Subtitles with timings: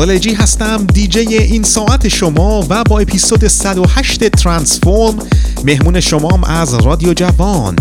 [0.00, 0.86] والجی هستم.
[0.86, 5.18] دیجی این ساعت شما و با اپیزود 108 ترانسفورم.
[5.64, 7.76] مهمون شمام از رادیو جوان.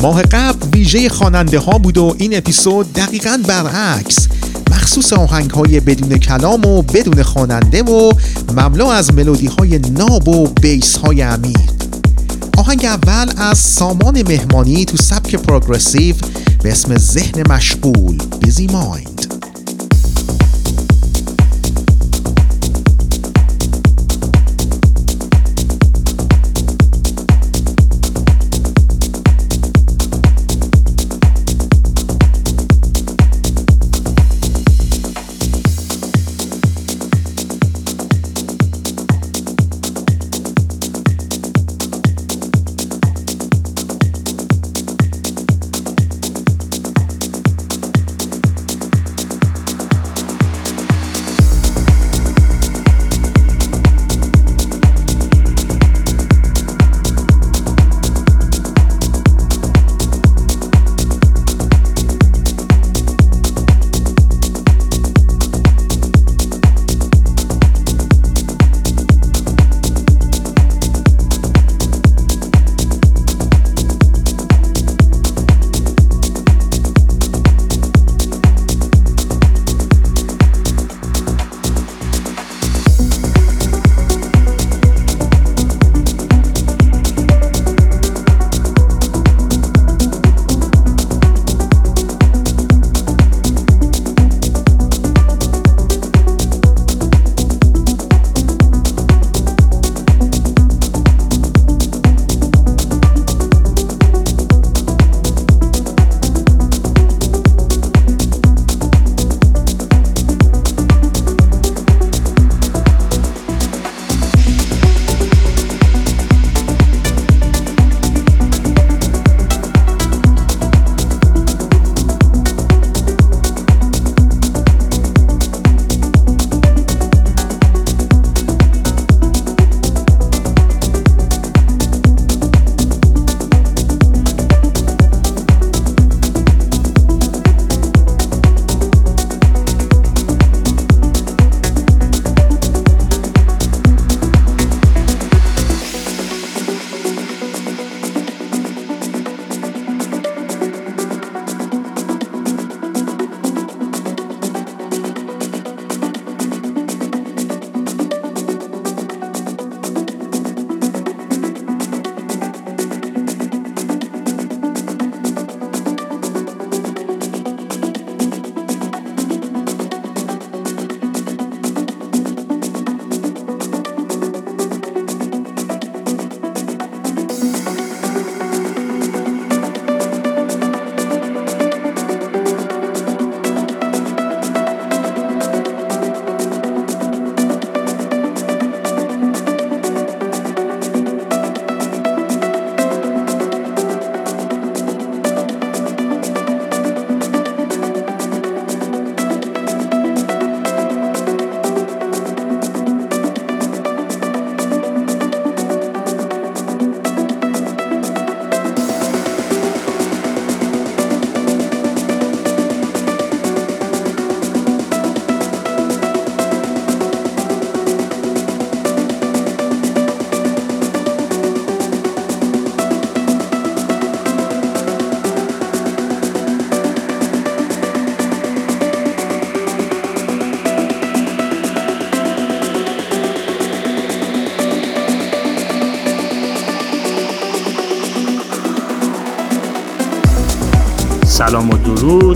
[0.00, 4.28] ماه قبل ویژه خواننده ها بود و این اپیزود دقیقا برعکس.
[4.70, 8.12] مخصوص آهنگ های بدون کلام و بدون خواننده و
[8.56, 11.70] مملو از ملودی های ناب و بیس های عمیق
[12.58, 16.14] آهنگ اول از سامان مهمانی تو سبک پروگرسیو
[16.62, 19.17] به اسم ذهن مشغول بیزی مایند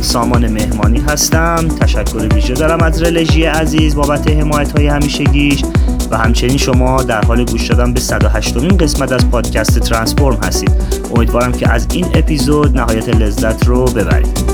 [0.02, 1.68] سامان مهمانی هستم.
[1.80, 5.62] تشکر ویژه دارم از رلژی عزیز بابت حمایت های همیشگیش.
[6.10, 10.70] و همچنین شما در حال گوش دادن به 108 مین قسمت از پادکست ترانسفورم هستید.
[11.16, 14.51] امیدوارم که از این اپیزود نهایت لذت رو ببرید.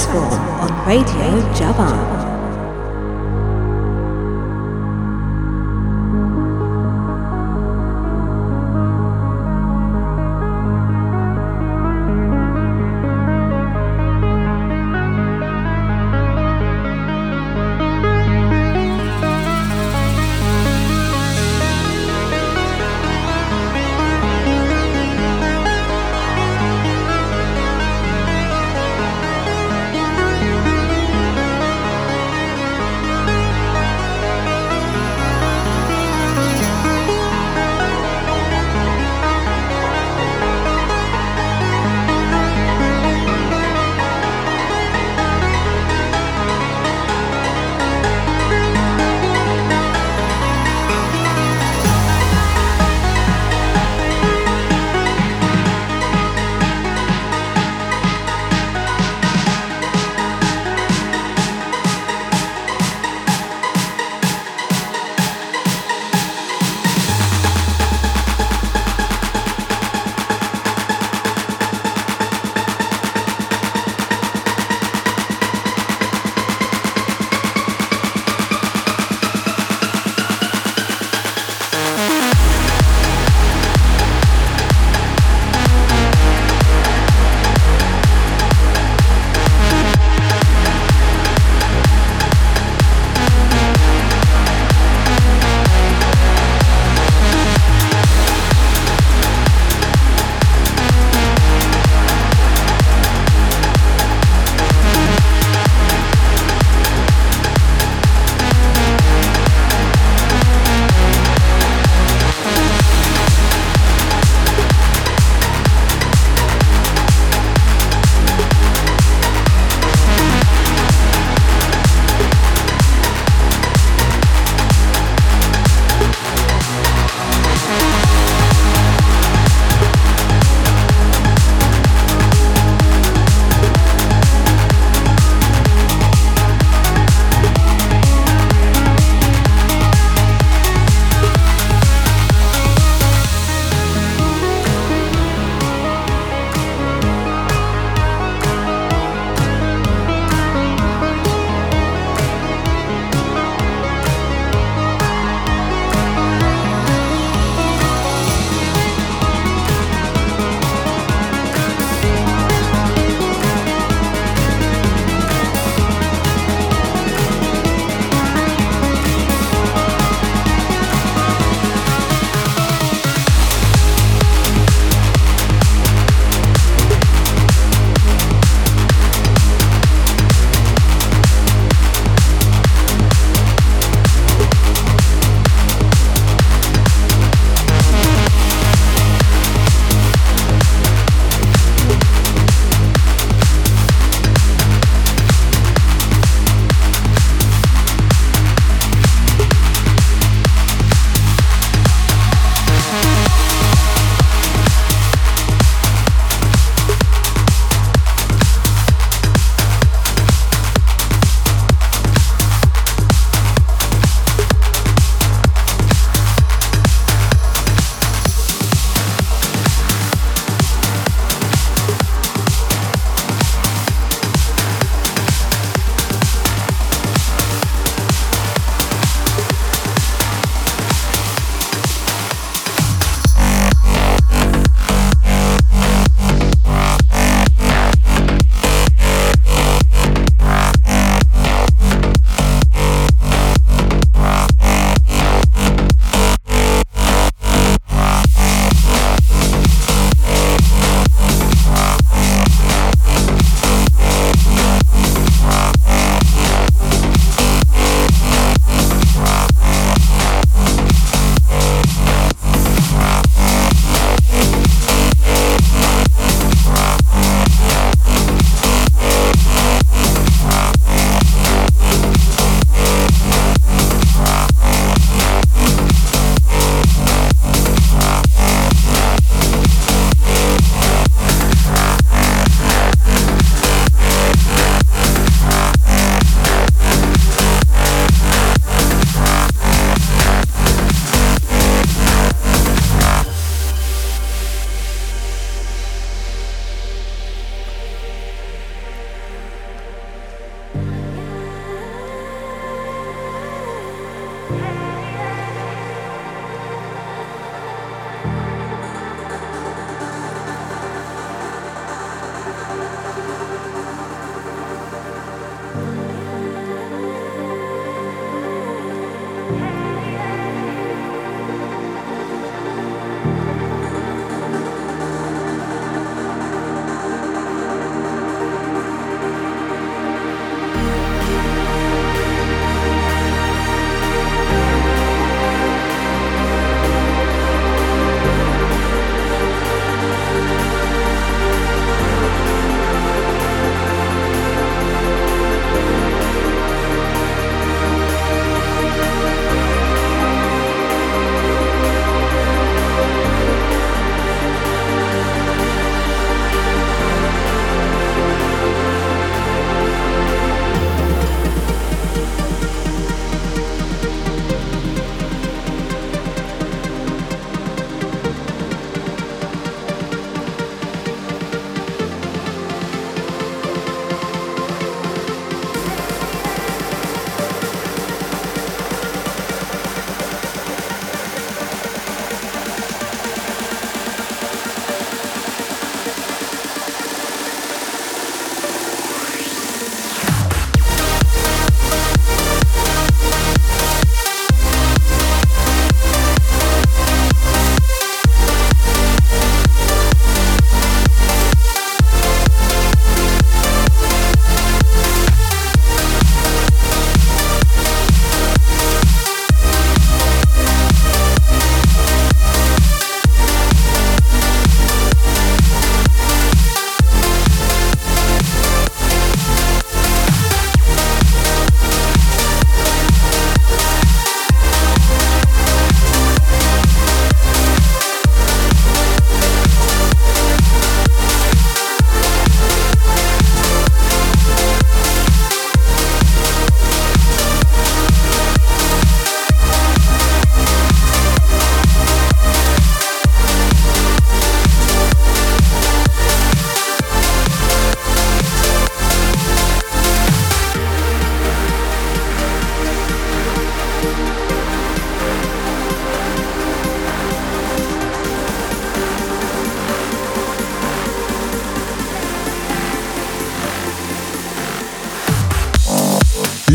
[0.00, 0.29] dance floor.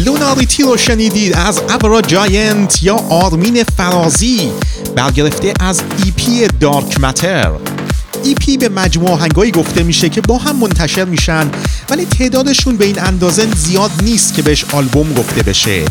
[0.05, 4.51] Lunarity رو شنیدید از ابرا جاینت یا آرمین فرازی
[4.95, 7.51] برگرفته از EP Dark Matter.
[8.24, 11.51] EP به مجموعه آهنگایی گفته میشه که با هم منتشر میشن
[11.89, 15.85] ولی تعدادشون به این اندازه زیاد نیست که بهش آلبوم گفته بشه.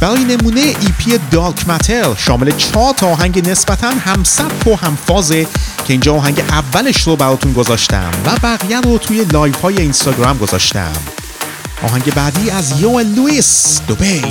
[0.00, 4.22] برای نمونه EP Dark Matter شامل چهار تا آهنگ نسبتا هم
[4.66, 5.46] و هم فازه
[5.86, 10.92] که اینجا آهنگ اولش رو براتون گذاشتم و بقیه رو توی live های اینستاگرام گذاشتم.
[11.84, 14.22] آهنگ بعدی از یو لویس دوبی.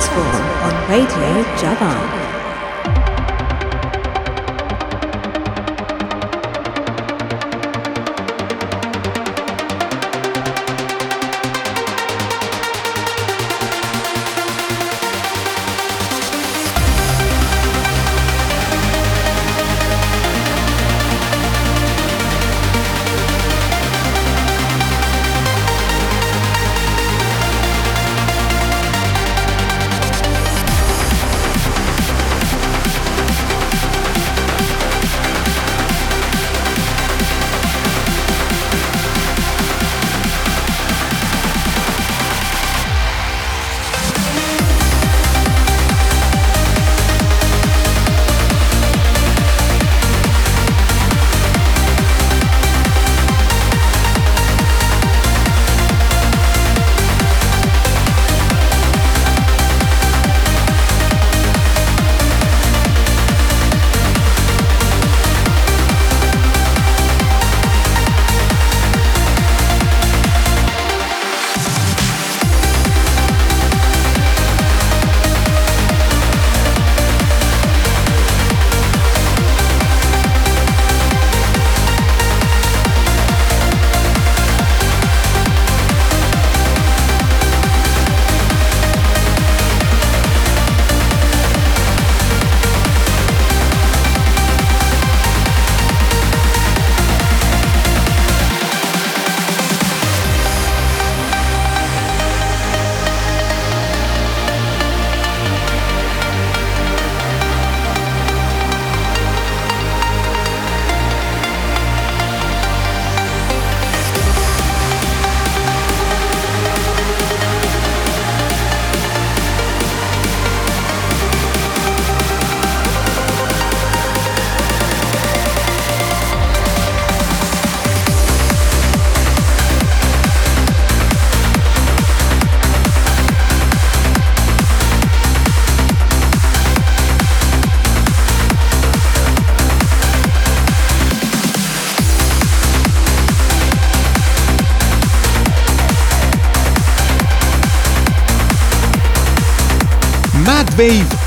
[0.00, 2.19] Sports on Radio Java.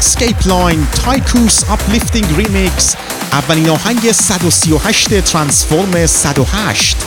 [0.04, 2.96] Wavescape Line Tycoos Uplifting Remix
[3.32, 6.98] اولین آهنگ 138 Tranceform 108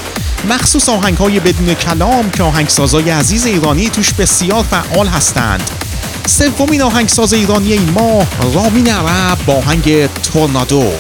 [0.49, 5.71] مخصوص آهنگ های بدون کلام که آهنگسازای عزیز ایرانی توش بسیار فعال هستند.
[6.27, 10.93] سومین آهنگساز ایرانی این ماه رامین عرب با آهنگ Tornado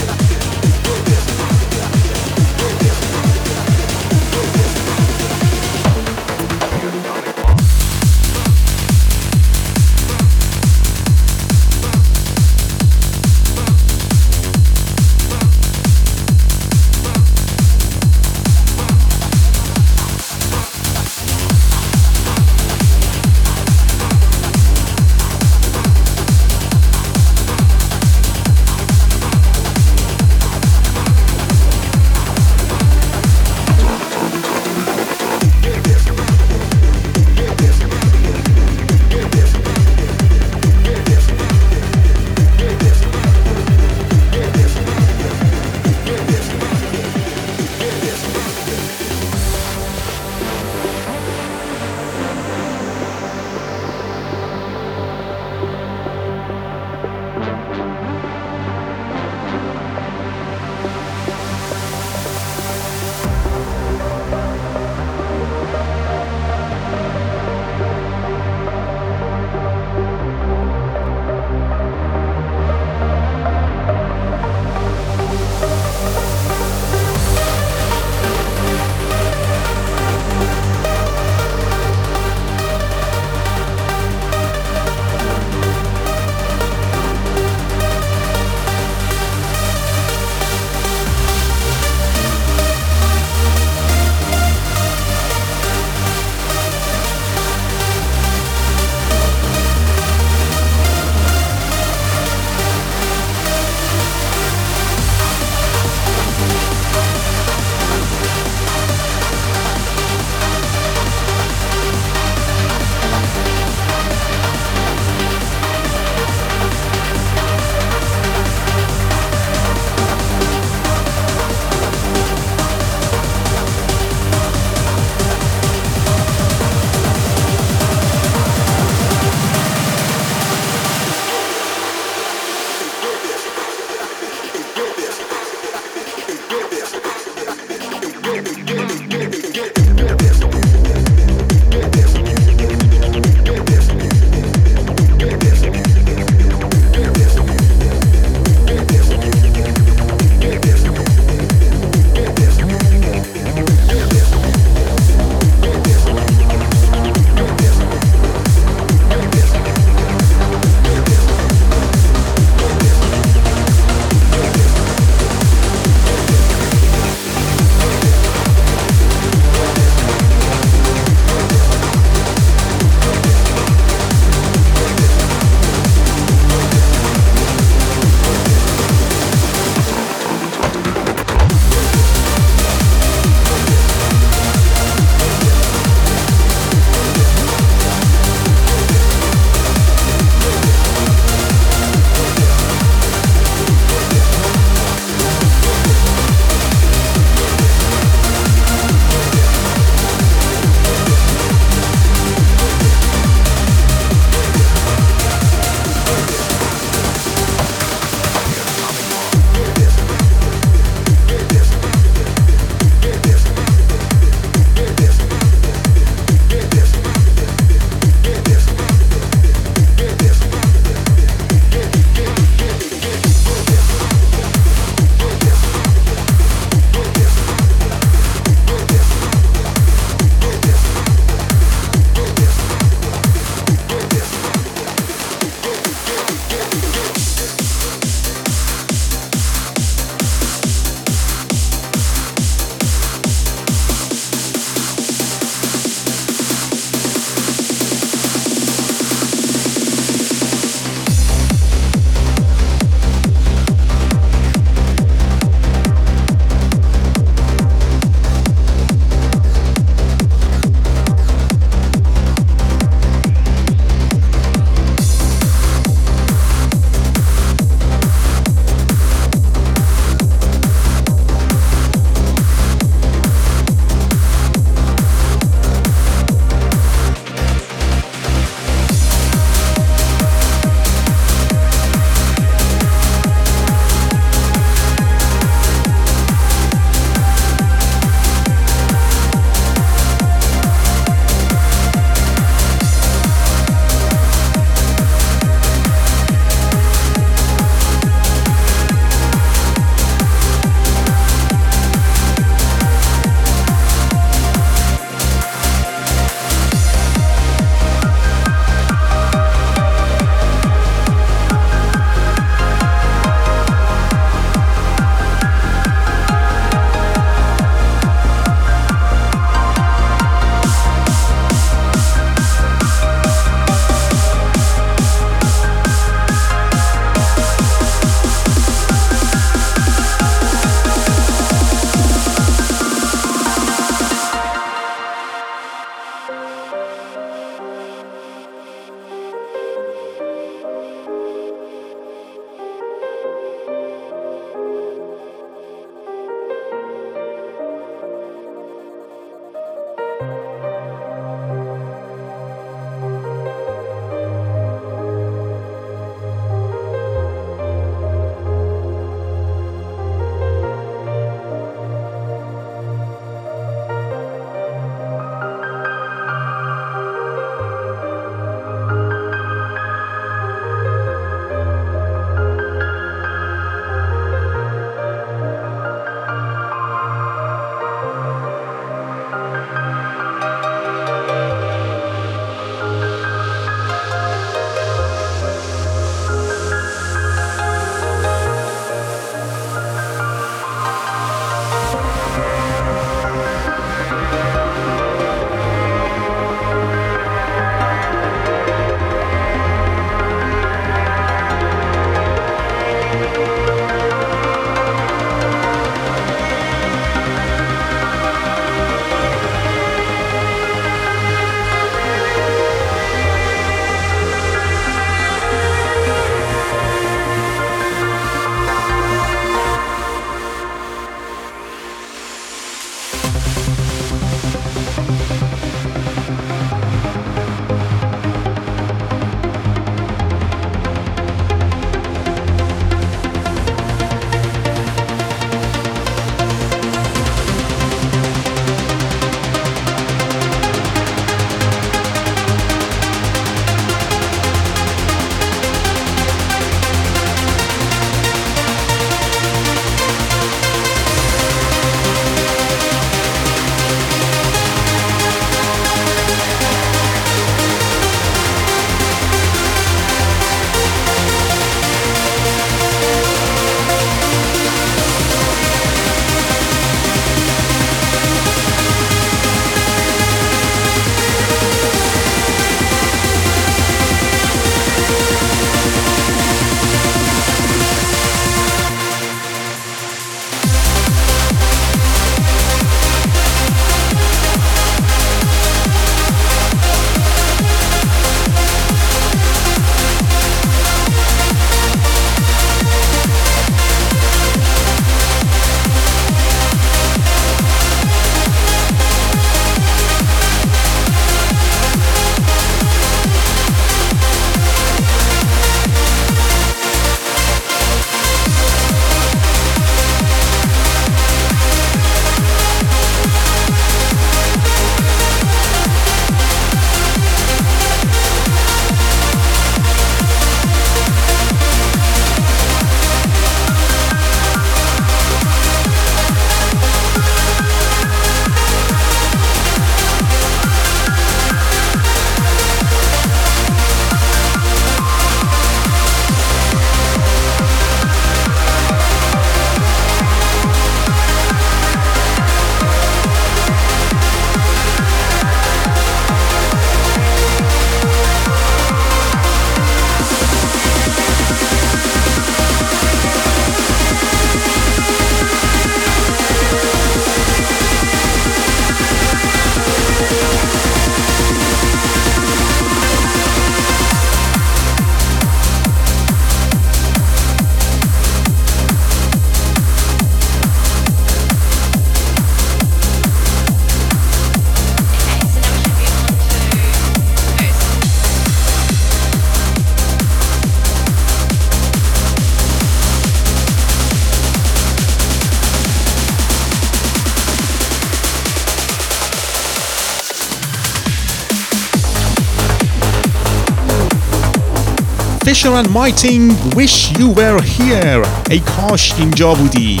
[595.48, 596.44] Fisher and Miethig
[596.76, 598.26] Wish You Were Here.
[598.50, 600.00] ای کاش اینجا بودی.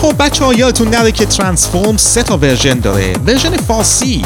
[0.00, 3.12] خب بچه ها یادتون نره که Tranceform سه تا ورژن داره.
[3.26, 4.24] ورژن فارسی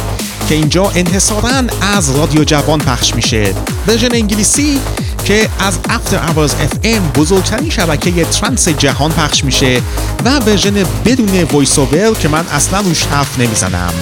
[0.49, 1.62] که اینجا انحصارا
[1.97, 3.55] از رادیو جوان پخش میشه.
[3.89, 4.81] ورژن انگلیسی
[5.24, 5.79] که از
[6.36, 9.83] Hours FM بزرگترین شبکه trance جهان پخش میشه
[10.24, 13.93] و ورژن بدون voice over که من اصلا روش حرف نمی‌زنم.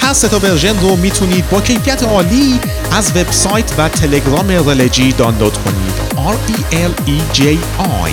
[0.00, 2.60] هر سه تا ورژن رو می‌تونید با کیفیت عالی
[2.92, 5.94] از وبسایت و تلگرام رلجی دانلود کنید.
[6.16, 7.42] R E L E J
[8.06, 8.10] I.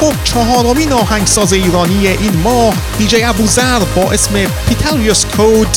[0.00, 4.32] خب چهارمین آهنگساز ایرانی این ماه دیجی ابوذر با اسم
[4.68, 5.76] پیتریوس کود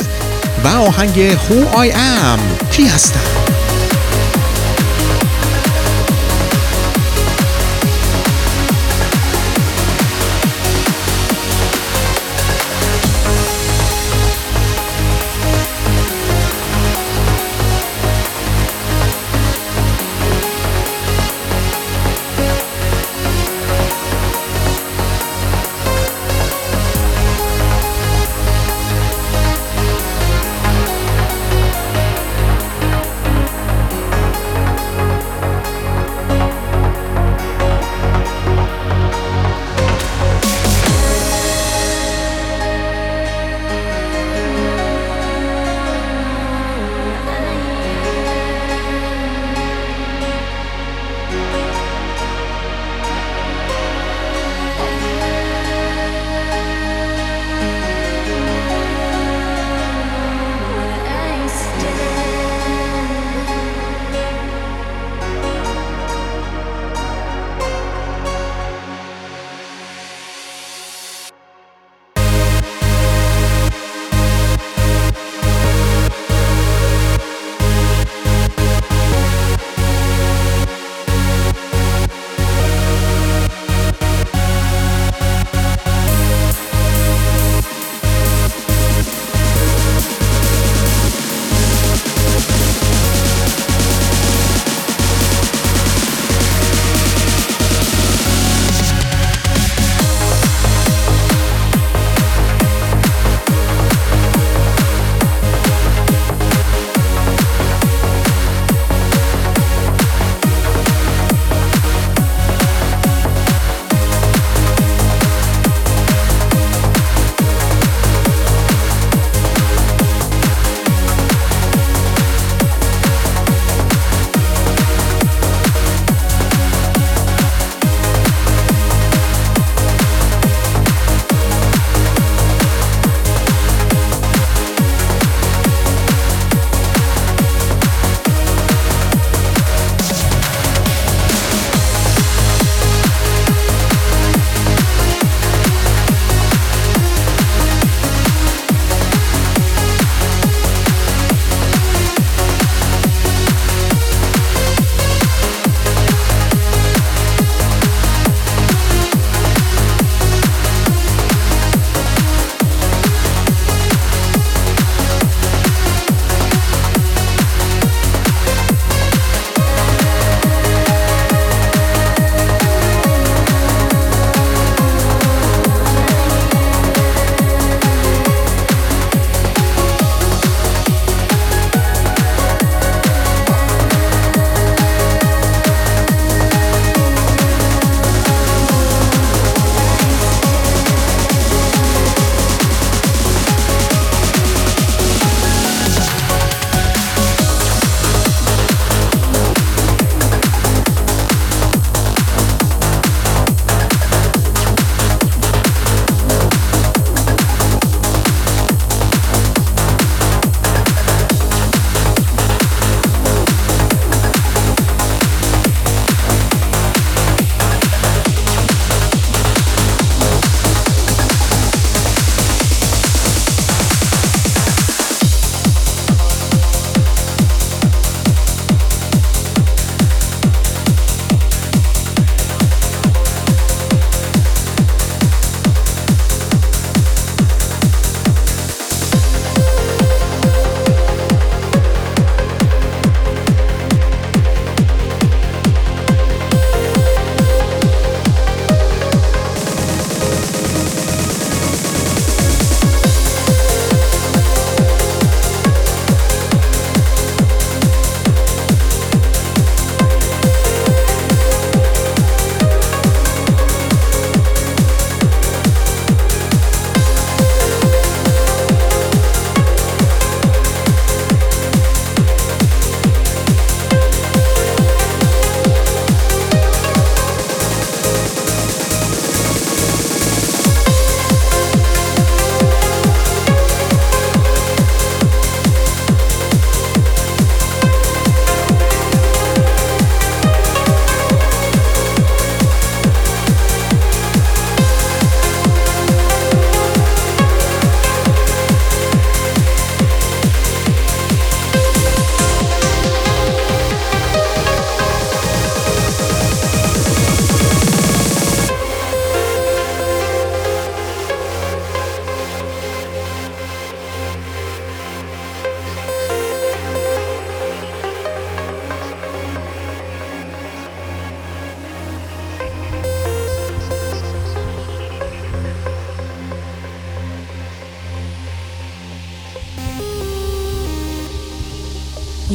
[0.63, 2.69] و آهنگ Who I Am.
[2.71, 3.52] کی هستم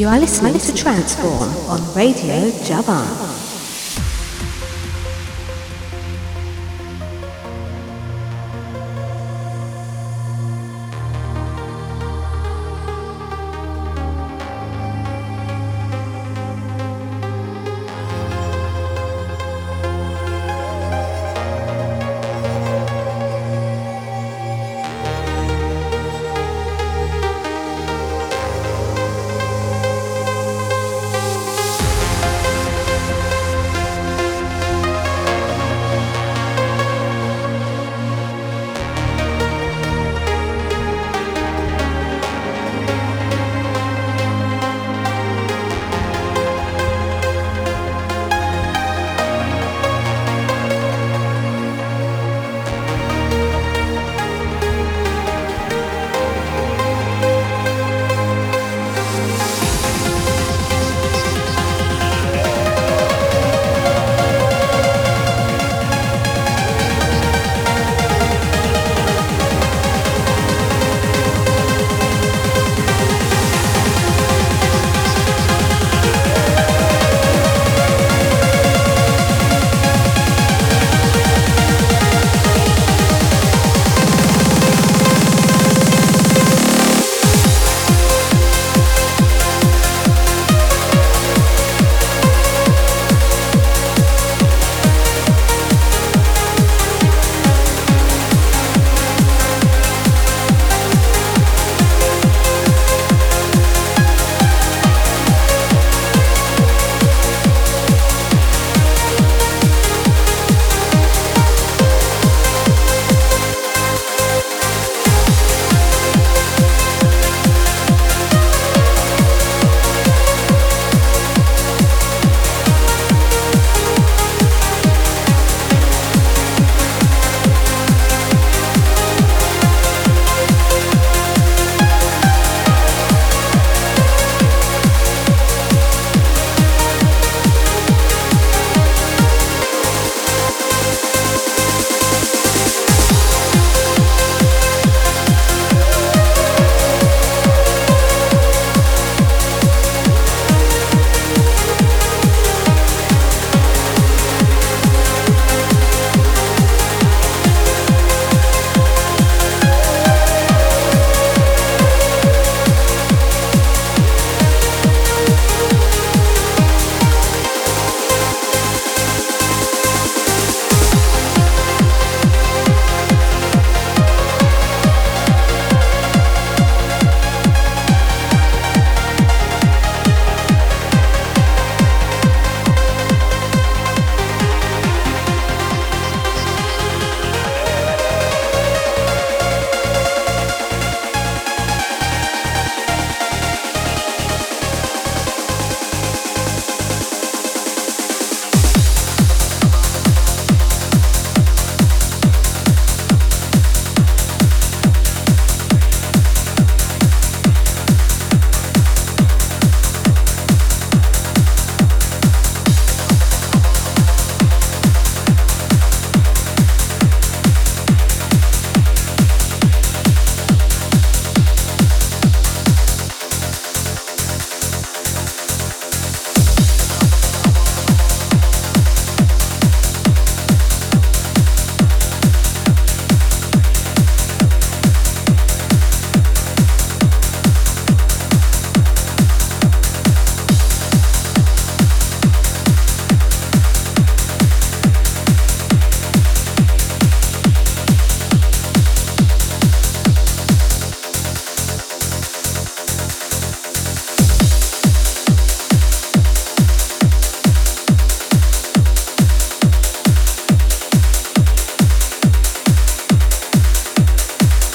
[0.09, 3.17] You are listening to Transform on Radio Javan.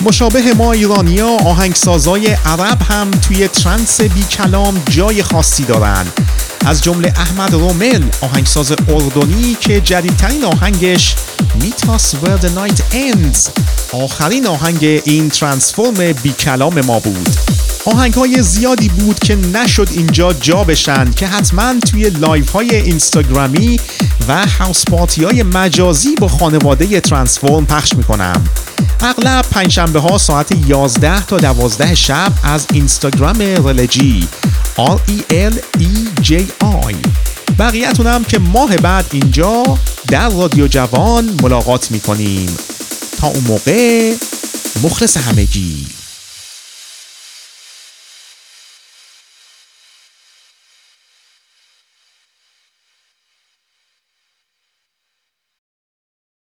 [0.06, 6.06] مشابه ما ایرانیا آهنگسازای عرب هم توی trance بی کلام جای خاصی دارن.
[6.66, 11.16] از جمله احمد رومل آهنگساز اردنی که جدیدترین آهنگش
[11.56, 13.50] میتاس Where the Night Ends
[13.92, 17.30] آخرین آهنگ این Tranceform بی کلام ما بود.
[17.86, 23.80] آهنگ های زیادی بود که نشد اینجا جا بشن که حتما توی live های اینستاگرامی
[24.28, 28.44] و house party های مجازی با خانواده Tranceform پخش می‌کنم.
[29.04, 34.28] اغلب پنجشنبه ها ساعت 11 تا 12 شب از اینستاگرام رلجی.
[34.78, 36.32] R E L E J
[36.64, 36.96] I
[37.60, 39.64] بقیهتونم که ماه بعد اینجا
[40.08, 42.58] در رادیو جوان ملاقات می‌کنیم.
[43.20, 44.14] تا اون موقع
[44.84, 45.86] مخلص همگی.